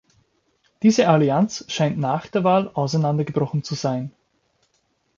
[0.81, 4.11] Diese Allianz scheint nach der Wahl auseinander gebrochen zu sein.